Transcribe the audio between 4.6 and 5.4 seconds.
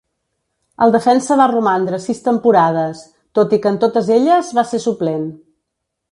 va ser suplent.